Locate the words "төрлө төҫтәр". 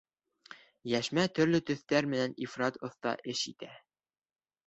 1.39-2.09